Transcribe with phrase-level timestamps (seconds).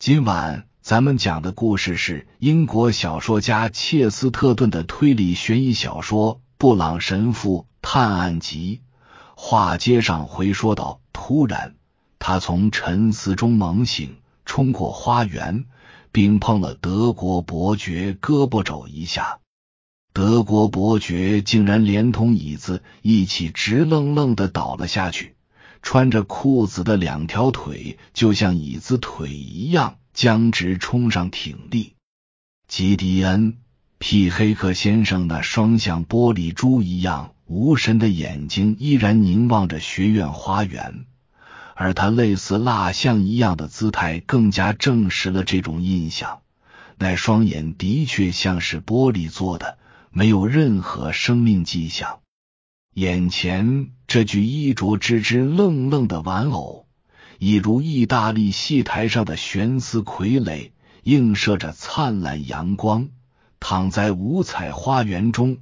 [0.00, 8.80] 今晚咱们讲的故事是英国小说家切斯特顿的推理悬疑小说《布朗神父探案集》。
[9.36, 11.74] 话接上回说道：突然，
[12.18, 14.16] 他从沉思中猛醒，
[14.46, 15.66] 冲过花园，
[16.12, 19.40] 并碰了德国伯爵胳膊肘一下。
[20.14, 25.34] 德国伯爵竟然连同椅子一起直愣愣的倒了下去。
[25.82, 31.94] 穿着裤子的两条腿就像椅子腿一样僵直，冲上挺立。
[32.68, 33.52] 吉迪恩·
[33.98, 41.04] 皮黑克先生那双像玻璃珠一样无神的眼睛依然凝望着学院花园，
[41.74, 46.40] 而他类似蜡像一样的姿态更加证实了这种印象。
[46.96, 49.78] 那双眼的确像是玻璃做的，
[50.10, 52.20] 没有任何生命迹象。
[52.94, 56.86] 眼前这具衣着吱吱愣愣的玩偶，
[57.38, 60.72] 一如意大利戏台上的悬丝傀儡，
[61.04, 63.08] 映射着灿烂阳光，
[63.60, 65.58] 躺在五彩花园中，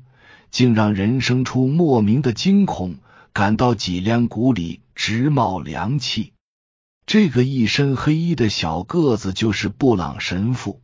[0.51, 2.97] 竟让人生出莫名的惊恐，
[3.35, 6.33] 感到脊梁骨里直冒凉气。
[7.05, 10.81] 这个一身黑衣的小个子就是布朗神父。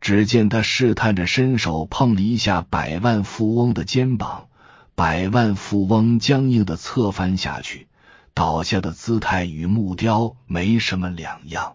[0.00, 4.48] 只见他试探着伸手碰了一下百万富翁的肩膀。
[4.96, 7.88] 百万富翁僵硬的侧翻下去，
[8.32, 11.74] 倒下的姿态与木雕没什么两样。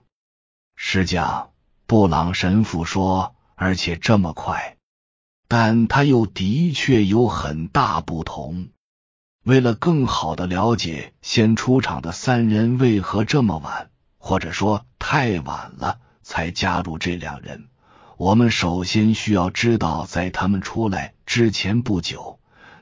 [0.77, 1.49] 师匠，
[1.85, 4.77] 布朗神父说，而且这么快，
[5.49, 8.69] 但他又的确有很大不同。
[9.43, 17.67] 为了更好的了解先出场的三人为何这么晚，或者说太晚了才加入这两人，
[18.15, 22.38] 我们首先需要知道，在他们出来之前不久。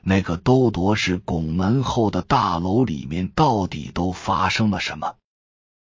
[0.08, 5.16] 那个都铎式拱门后的大楼里面到底都发生了什么？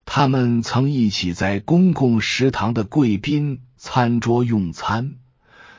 [0.06, 5.16] 他们曾一起在公共食堂的贵宾餐桌用餐，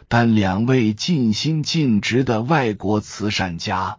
[0.08, 3.98] 但两位尽心尽职的外国慈善家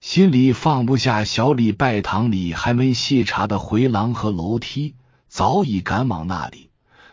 [0.00, 4.94] 心里放不下小礼拜堂里还没细查的回廊和楼梯，
[5.28, 6.70] 早已赶往那里，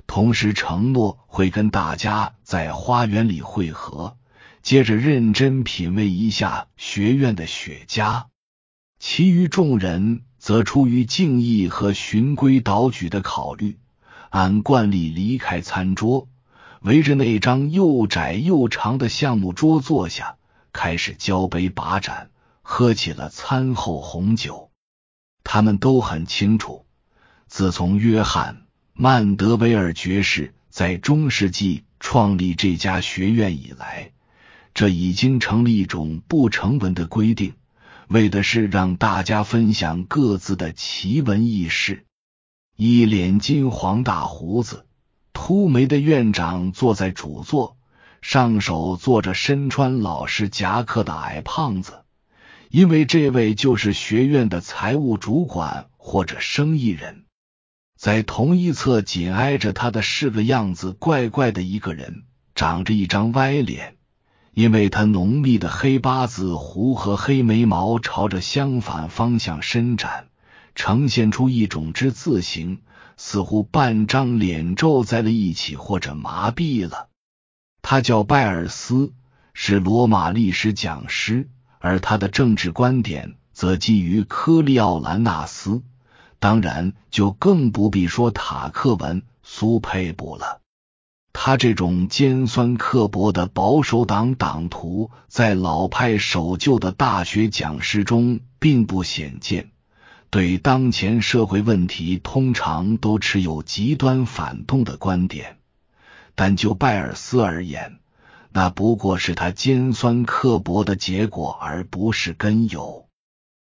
[0.08, 4.16] 同时承诺会跟大家在花园里会合。
[4.66, 8.26] 接着认真品味一下学院的雪茄，
[8.98, 13.78] 其余众人则出于敬意和循规蹈矩的考虑，
[14.32, 16.30] 按惯例离开餐桌，
[16.82, 20.38] 围着那张又窄又长的橡木桌坐下，
[20.74, 22.32] 开始交杯把盏，
[22.64, 24.72] 喝起了餐后红酒。
[25.44, 26.88] 他们都很清楚，
[27.46, 28.56] 自从约翰·
[28.94, 34.10] 曼德维尔爵士在中世纪创立这家学院以来。
[34.76, 37.54] 这已经成了一种不成文的规定，
[38.10, 42.06] 为的是让大家分享各自的奇闻异事。
[42.76, 44.86] 一脸金黄大胡子、
[45.32, 47.78] 秃眉的院长坐在主座，
[48.22, 52.04] 上手坐着身穿老式夹克的矮胖子，
[52.70, 57.24] 因为这位就是学院的财务主管或者生意人。
[57.98, 62.24] 在同一侧紧挨着他的是个样子怪怪的一个人，
[62.56, 63.95] 长着一张歪脸。
[64.56, 70.30] 因为他浓密的黑八字胡和黑眉毛朝着相反方向伸展，
[70.76, 72.80] 呈现出一种之字形，
[73.18, 77.10] 似乎半张脸皱在了一起或者麻痹了。
[77.82, 79.12] 他叫拜尔斯，
[79.54, 81.50] 是罗马历史讲师，
[81.80, 85.84] 而他的政治观点则基于科利奥兰纳斯，
[86.40, 90.62] 当然就更不必说塔克文苏佩布了。
[91.38, 99.70] 他这种尖酸刻薄的保守党党徒，在老派守旧的大学讲师中并不鲜见。
[100.30, 105.58] 对当前社会问题，通常都持有极端反动的观点。
[106.36, 108.00] 但就拜尔斯而言，
[108.54, 113.08] 那不过是他尖酸刻薄的结果，而不是根由。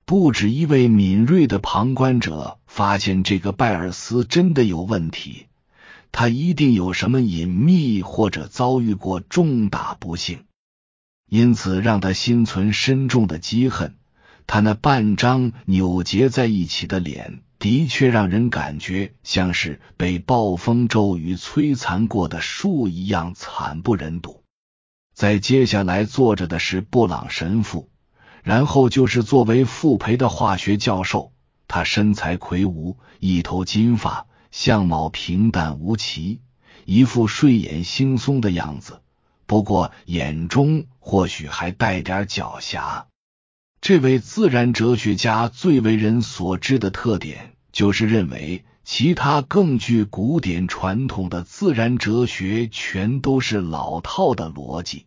[0.07, 5.47] 不止一位敏锐的旁观者发现，这个拜尔斯真的有问题。
[6.13, 10.45] 他一定有什么隐秘，或者遭遇过重大不幸，
[11.29, 13.95] 因此让他心存深重的积恨。
[14.47, 24.43] 他那半张扭结在一起的脸，的确让人感觉像是被暴风骤雨摧残过的树一样惨不忍睹。
[25.15, 27.89] 在接下来坐着的是布朗神父，
[28.43, 31.33] 然后就是作为傅培的化学教授。
[31.69, 34.27] 他身材魁梧，一头金发。
[34.51, 36.41] 相貌平淡无奇，
[36.85, 39.01] 一副睡眼惺忪的样子。
[39.47, 43.07] 不过眼中或许还带点狡黠。
[43.81, 55.07] 这位自然哲学家最为人所知的特点，就是认为其他更具古典传统的自然哲学，全都是老套的逻辑。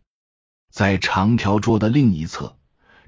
[0.71, 2.57] 在长条桌的另一侧，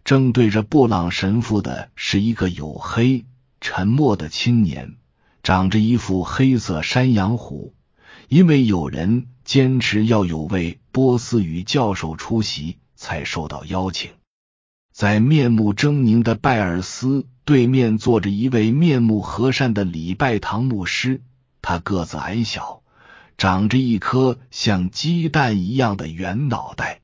[0.04, 3.26] 正对着布朗神父的是一个黝黑、
[3.60, 4.98] 沉默的青年，
[5.46, 7.76] 长着一副黑色山羊胡。
[8.30, 14.10] 因为有人坚持要有位波斯语教授出席，才受到邀请。
[14.92, 21.22] 在面目狰狞的拜尔斯对面坐着一位面目和善的礼拜堂牧师，
[21.62, 22.82] 他个子矮小，
[23.38, 27.02] 长着一颗像鸡蛋一样的圆脑袋。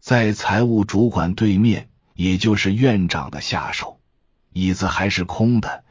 [0.00, 3.98] 在财务主管对面，也就是院长的下手，
[4.52, 5.82] 椅子还是空的。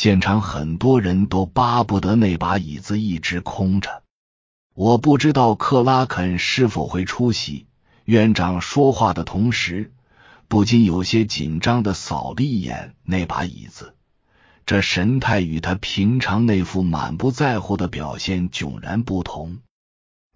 [0.00, 4.04] 现场很多人都巴不得那把椅子一直空着。
[4.72, 7.66] 我不知道克拉肯是否会出席。
[8.04, 9.92] 院长说话的同时，
[10.46, 13.96] 不禁有些紧张的扫了一眼那把椅子，
[14.66, 19.58] 这神态与他平常那副满不在乎的表现迥然不同。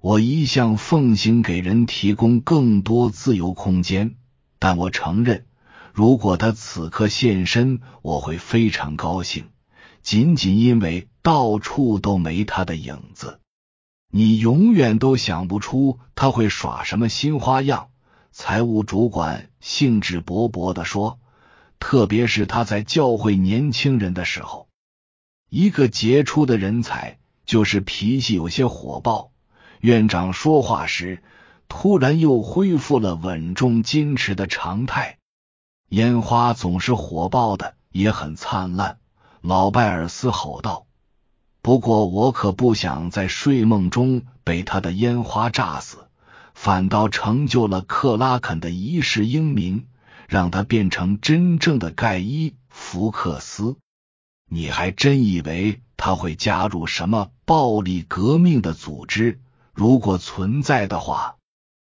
[0.00, 4.17] 我一向奉行给人提供更多自由空间，
[4.59, 5.47] 但我承认，
[5.93, 9.44] 如果他此刻现身，我会非常高兴，
[10.02, 13.40] 仅仅因为到处都没他的影子。
[14.10, 17.88] 你永远都想不出他会耍什么新花样。
[18.31, 21.19] 财务主管兴致勃勃的说
[21.78, 24.69] ：“特别是他在教会年轻人的时候，
[25.50, 29.31] 一个杰出的人才就是脾气有些火爆。”
[29.81, 31.22] 院长说话时，
[31.69, 35.19] 突然又恢复了稳重矜持的常态。
[35.88, 38.99] 烟花总是火爆的，也很灿烂。
[39.42, 40.86] 老拜尔斯吼道。
[41.62, 46.06] 不过，我可不想在睡梦中被他的烟花炸死，
[46.54, 49.86] 反倒成就了克拉肯的一世英名，
[50.28, 53.76] 让他变成真正的盖伊福克斯。
[54.48, 59.40] 你还真以为他会加入什么暴力革命的组织？
[59.72, 61.36] 如果存在的话，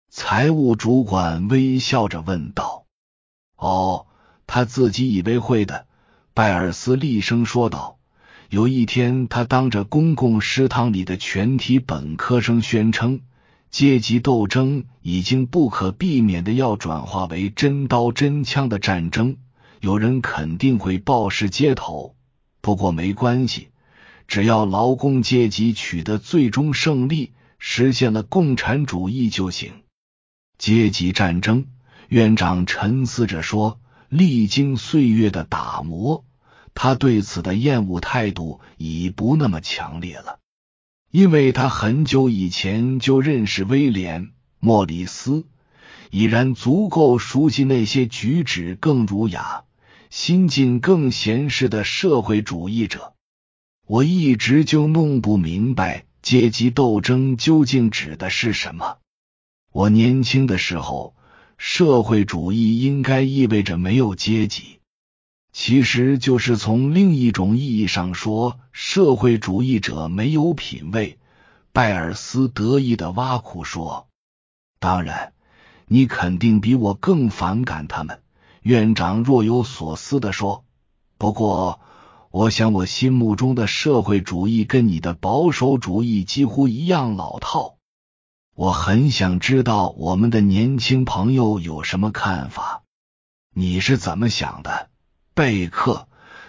[0.09, 2.86] 财务主管微笑着问道。
[3.57, 4.07] “哦，
[4.47, 5.85] 他自己以为会的。”
[6.36, 7.98] 拜尔斯厉声说道。
[8.50, 13.22] 有一天，他当着公共食堂里的全体本科生宣称，
[13.72, 19.38] 阶级斗争已经不可避免的要转化为真刀真枪的战争。
[19.80, 22.18] 有人肯定会暴尸街头，
[22.60, 23.70] 不过没关系，
[24.28, 29.72] 只要劳工阶级取得最终胜利，实现了共产主义就行。
[30.58, 31.68] 阶级战争，
[32.10, 33.80] 院长沉思着说
[34.10, 36.24] ：“历经岁月的打磨。”
[36.78, 40.40] 他对此的厌恶态度已不那么强烈了，
[41.10, 44.24] 因为他很久以前就认识威廉·
[44.60, 45.46] 莫里斯，
[46.12, 49.63] 已然足够熟悉那些举止更儒雅、
[50.10, 53.13] 心境更闲适的社会主义者。
[53.88, 58.98] 我一直就弄不明白阶级斗争究竟指的是什么。
[59.72, 61.16] 我年轻的时候，
[61.57, 64.80] 社会主义应该意味着没有阶级。
[65.52, 71.18] 其实就是从另一种意义上说，社会主义者没有品位。
[71.72, 74.07] 拜尔斯得意的挖苦说
[74.80, 75.34] ：“当然，
[75.88, 78.22] 你肯定比我更反感他们。”
[78.63, 80.66] 院长若有所思的说
[81.18, 81.80] ：“不过，
[82.31, 87.75] 我想我心目中的社会主义跟你的保守主义几乎一样老套。
[88.56, 92.83] 我很想知道我们的年轻朋友有什么看法。
[93.54, 94.90] 你是怎么想的？”
[95.35, 96.07] 贝克，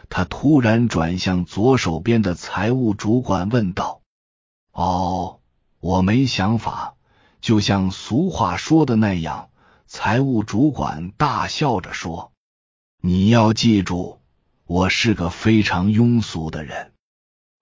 [0.08, 4.02] 他突然转向左手边的财务主管问道
[4.70, 5.40] ：“哦，
[5.80, 6.94] 我没想法，
[7.40, 9.50] 就像俗话说的那样。”
[9.88, 12.32] 财务主管大笑着说
[13.02, 14.20] ：“你要记住，
[14.64, 16.92] 我是个非常庸俗的人，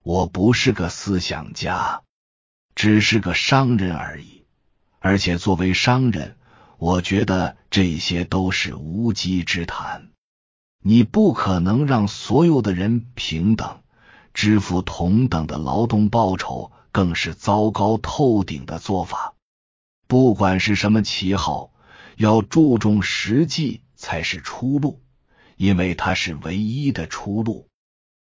[0.03, 2.01] 我不是个思想家，
[2.75, 4.43] 只是个商人而已。
[4.99, 6.37] 而且作为商人，
[6.77, 10.09] 我觉得这些都是无稽之谈。”
[10.87, 13.81] 你不可能让所有的人平等
[14.35, 19.33] 支付同等的劳动报酬，更是糟糕透顶的做法。
[20.07, 21.71] 不管是什么旗号，
[22.17, 25.01] 要注重实际才是出路，
[25.57, 27.67] 因为它是唯一的出路。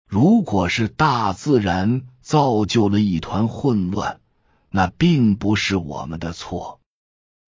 [0.08, 4.20] 如果是大自然造就了一团混乱，
[4.76, 6.80] 那并不是我们的错。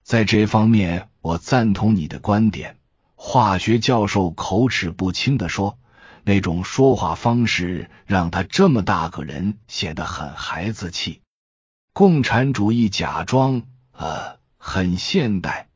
[0.03, 2.79] 在这方面，我赞同你的观点。
[3.17, 5.79] 化学教授口齿不清的说
[6.25, 11.21] ：“那种说话方式让他这么大个人显得很孩子气。
[11.93, 13.61] 共产主义假装
[13.93, 15.69] 呃很现代，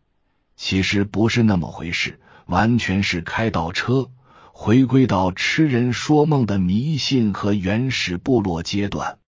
[0.57, 4.09] 其实不是那么回事，完全是开倒车，
[4.55, 9.19] 回归到痴人说梦的迷信和原始部落阶段。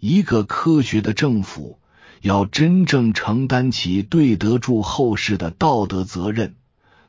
[0.00, 1.78] 一个科学的政府
[2.22, 6.56] 要真正承担起对得住后世的道德责任，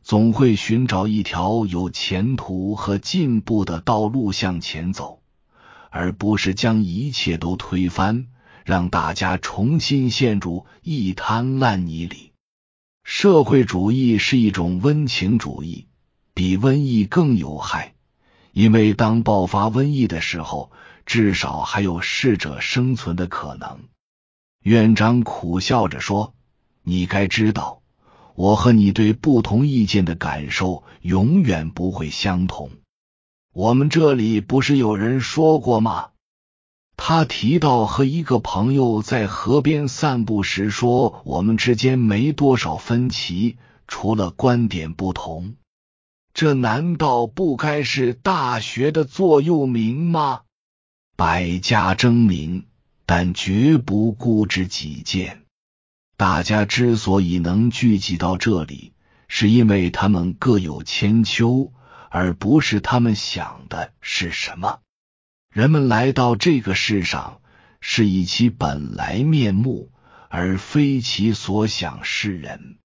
[0.03, 5.21] 总会寻找一条有前途和进步的道路向前走，
[5.89, 8.27] 而不是将一切都推翻，
[8.65, 12.33] 让大家重新陷入一滩烂泥里。
[13.03, 15.87] 社会主义是一种温情主义。
[16.33, 17.93] 比瘟疫更有害，
[18.53, 20.71] 因为当爆发瘟疫的时候，
[21.05, 23.79] 至少还有适者生存的可能。
[24.63, 26.33] 院长苦笑着说
[26.83, 27.81] ：“你该知道，
[28.35, 32.69] 我和你对不同意见的感受永远不会相同。
[33.53, 36.09] 我们这里不是有人说过吗？”
[37.03, 45.55] 他提到和一个朋友在河边散步时说：“我们之间没多少分歧，除了观点不同。”
[46.33, 50.41] 这难道不该是大学的座右铭吗？
[51.15, 52.65] 百家争鸣，
[53.05, 55.43] 但绝不固执己见。
[56.17, 58.93] 大家之所以能聚集到这里，
[59.27, 61.73] 是因为他们各有千秋，
[62.09, 64.79] 而不是他们想的是什么。
[65.53, 67.41] 人们来到这个世上，
[67.79, 69.91] 是以其本来面目，
[70.29, 72.77] 而非其所想示人。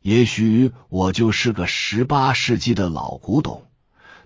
[0.00, 3.66] 也许我就是个十八世纪的老古董，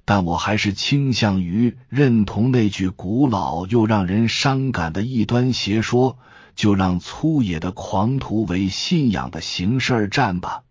[0.06, 6.16] 但我还是倾向于认同那句古老又让人伤感的异端邪说：
[6.54, 10.62] 就让粗野的狂徒为信仰的形式而战吧。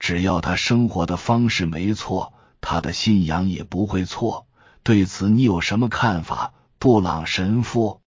[0.00, 4.46] 只要他生活的方式没错，他的信仰也不会错。
[4.82, 8.00] 对此你有什么看法，布朗神父？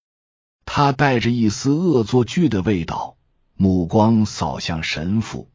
[0.66, 3.16] 他带着一丝恶作剧的味道，
[3.56, 5.50] 目光扫向神父。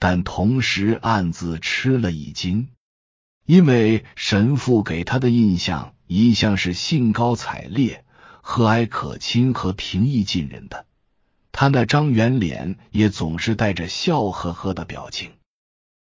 [0.00, 2.68] 但同时暗自吃了一惊，
[3.46, 8.04] 因为神父给他的印象一向是兴高采烈、
[8.42, 10.84] 和蔼可亲和平易近人的。
[11.52, 15.30] 他那张圆脸也总是带着笑呵呵的表情。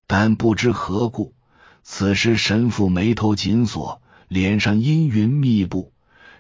[0.06, 1.34] 但不知何故，
[1.84, 5.92] 此时神父眉头紧锁，脸上阴云密布。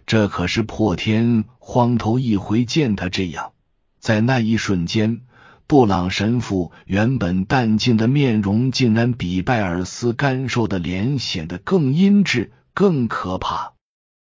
[0.06, 3.54] 这可是破天荒头一回见他这样。
[4.00, 5.22] 在那一瞬间。
[5.72, 13.72] 布朗神父原本淡静的面容，竟然比拜尔斯干瘦的脸显得更阴鸷、更可怕。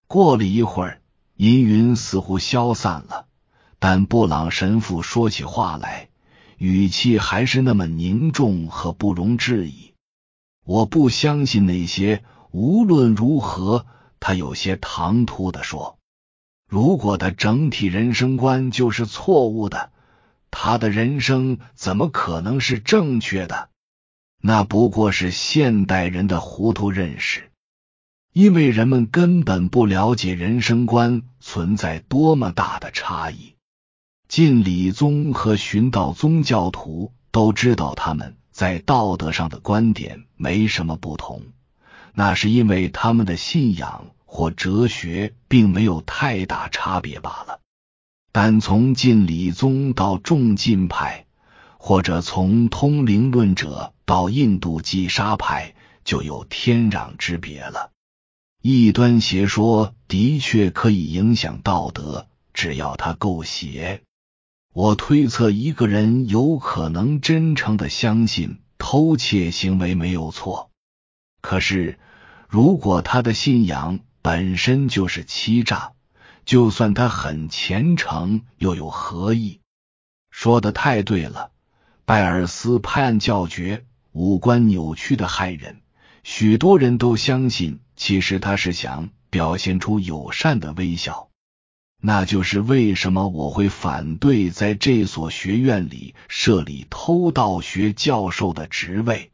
[0.06, 1.00] 过了一会儿，
[1.34, 3.28] 阴云似乎消散了，
[3.78, 6.10] 但布朗神父说起话来，
[6.58, 9.94] 语气还是那么凝重和不容置疑。
[10.66, 12.22] 我不相信那些。
[12.50, 13.86] 无论如何，
[14.20, 15.96] 他有些唐突的说
[16.68, 19.91] ：“如果他整体人生观就是错误的。”
[20.52, 23.70] 他的人生怎么可能是正确的？
[24.40, 27.50] 那不过是现代人的糊涂认识，
[28.32, 33.54] 因为人们根本不了解人生观存在多么大的差异。
[34.28, 41.42] 晋理宗和寻道宗教徒都知道他们在道德上的观点没什么不同，
[42.14, 47.60] 那是因为他们的信仰或哲学并没有太大差别罢了。
[48.34, 51.26] 但从晋理宗到重晋派，
[51.76, 57.90] 或者从通灵论者到印度纪沙派，就有天壤之别了。
[58.62, 64.02] 异端邪说的确可以影响道德，只要他够邪。
[64.72, 70.70] 我推测一个人有可能真诚的相信偷窃行为没有错，
[71.42, 71.98] 可是
[72.48, 75.91] 如果他的信仰本身就是欺诈。
[76.44, 79.60] 就算他很虔诚，又有何意？
[80.30, 81.50] 说的太对了，
[82.04, 85.80] 拜尔斯拍案叫绝，五官扭曲的害人。
[86.24, 91.28] 许多人都相信，其实他是想表现出友善的微笑。
[92.00, 99.30] 那就是为什么我会反对在这所学院里设立偷盗学教授的职位。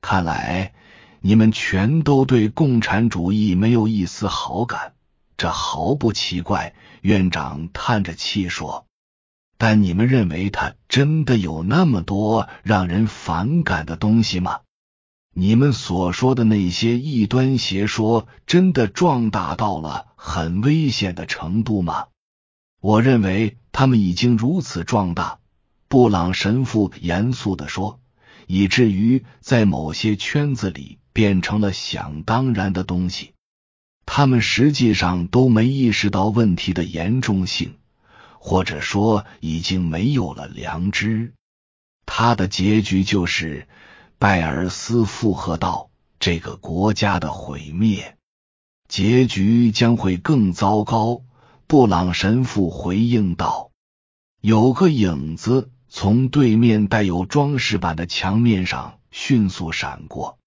[0.00, 0.72] 看来
[1.20, 4.94] 你们全都对共产主义没有一丝好感。
[5.40, 8.84] 这毫不奇怪，院长叹着气说
[9.56, 14.60] ：“但你们认为他真的有那么多让人反感的东西吗？
[15.32, 22.08] 你们所说的那些异端邪说，真的壮大到了很危险的程度吗？
[22.82, 25.38] 我认为他们已经如此壮大。”
[25.88, 27.98] 布朗神父严肃的说
[28.46, 33.32] ，“以至于在某些圈子里变成了想当然的东西。”
[34.12, 37.76] 他们实际上都没意识到问题的严重性，
[38.40, 41.32] 或者说已经没有了良知。
[42.06, 43.68] 他的结局就是
[44.18, 48.16] 拜尔斯附和道：“这个国家的毁灭，
[48.88, 51.22] 结局将会更糟糕。
[51.68, 53.70] 布朗神父回应道
[54.42, 60.39] ：“有个影子从对面带有装饰板的墙面上迅速闪过，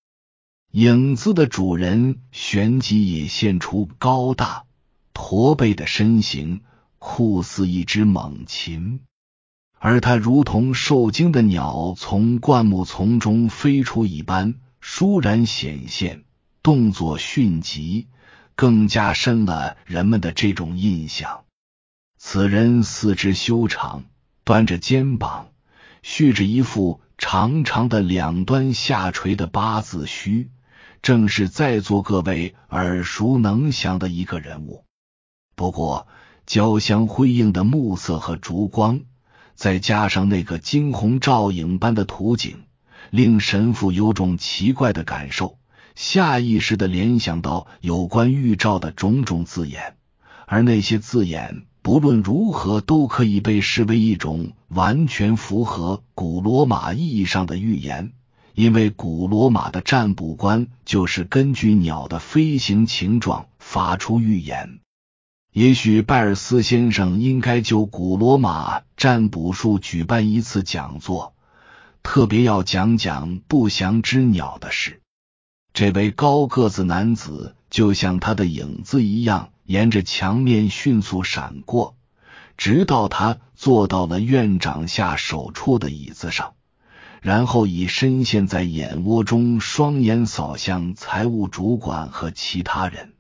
[0.74, 4.66] 影子的主人旋即也现出高大
[5.14, 6.62] 驼背的身形，
[6.98, 9.02] 酷似一只猛禽。”
[9.78, 16.24] 而他如同受惊的鸟从灌木丛中飞出一般，倏然显现，
[16.64, 18.08] 动作迅疾，
[18.56, 21.44] 更加深了人们的这种印象。
[22.18, 24.06] 此人四肢修长，
[24.44, 25.50] 端着肩膀，
[26.02, 30.50] 蓄着一副长长的两端下垂的八字须，
[31.04, 34.86] 正是在座各位耳熟能详的一个人物。
[35.54, 36.08] 不过，
[36.46, 39.02] 交相辉映的暮色和烛光。
[39.54, 42.64] 再加上那个惊鸿照影般的图景，
[43.12, 45.60] 令神父有种奇怪的感受，
[45.94, 49.98] 下意识的联想到有关预兆的种种字眼，
[50.48, 58.14] 而那些字眼不论如何都可以被视为一种完全符合古罗马意义上的预言，
[58.54, 64.80] 因为古罗马的占卜官就是根据鸟的飞行形状发出预言。
[65.52, 71.36] 也许拜尔斯先生应该就古罗马占卜术举办一次讲座，
[72.02, 75.02] 特别要讲讲不祥之鸟的事。
[75.74, 81.96] 这位高个子男子就像他的影子一样，沿着墙面迅速闪过，
[82.58, 86.54] 直到他坐到了院长下手处的椅子上，
[87.24, 93.14] 然后以深陷在眼窝中，双眼扫向财务主管和其他人。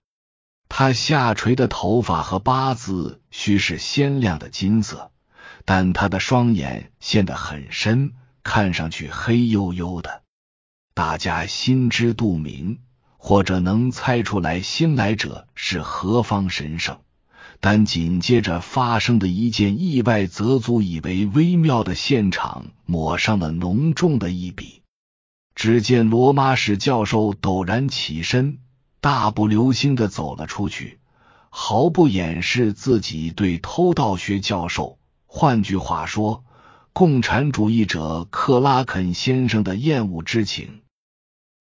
[0.68, 5.12] 他下垂的头发和八字须是鲜亮的金色，
[5.64, 8.12] 但他的双眼陷得很深，
[8.44, 10.24] 看上去黑黝黝的。
[10.94, 12.80] 大家心知肚明，
[13.18, 17.00] 或者能猜出来新来者是何方神圣。
[17.66, 24.82] 但紧接着发生的一件意外，则足以为微妙的现场抹上了浓重的一笔。
[25.56, 28.58] 只见罗马史教授陡然起身。
[29.00, 31.00] 大步流星的走了出去，
[31.50, 36.44] 毫不掩饰自己对偷盗学教授，换句话说，
[36.92, 40.82] 共产主义者克拉肯先生的厌恶之情，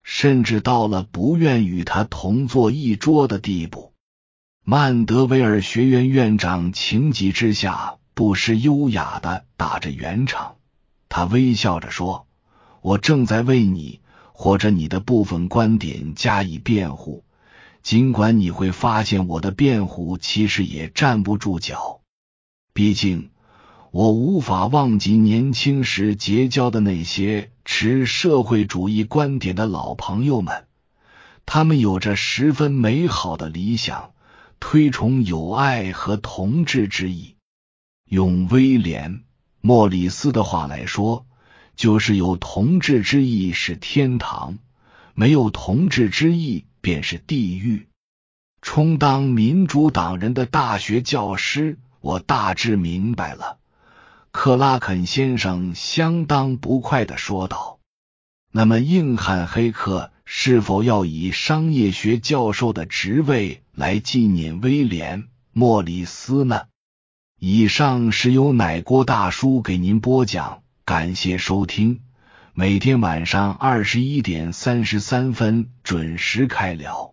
[0.02, 3.91] 甚至到了不愿与他同坐一桌的地步。
[4.64, 10.54] 曼德维尔学院院长情急之下，不失优雅的打着圆场，
[11.08, 12.28] 他微笑着说
[12.80, 13.98] ：“我正在为你
[14.32, 17.24] 或者你的部分观点加以辩护。”
[17.82, 22.00] 尽管你会发现我的辩护其实也站不住脚，
[22.72, 23.30] 毕竟
[23.90, 30.66] 我无法忘记年轻时结交的那些持社会主义观点的老朋友们，
[31.46, 34.11] 他们有着十分美好的理想，
[34.64, 37.34] 推崇友爱和同志之意。
[38.08, 39.16] 用威廉·
[39.60, 41.26] 莫里斯的话来说，
[41.74, 44.58] 就是有同志之意是天堂，
[45.14, 46.64] 没有同志之意。
[46.80, 47.86] 便是地狱。
[48.60, 53.58] 充当民主党人的大学教师，我大致明白了。
[54.32, 57.78] 克拉肯先生相当不快的说道
[58.54, 66.62] ：“那么，硬汉黑客是否要以商业学教授的职位来纪念威廉·莫里斯呢？”
[67.40, 72.00] 以上是由奶锅大叔给您播讲，感谢收听。
[72.52, 77.11] 每天晚上二十一点三十三分准时开聊。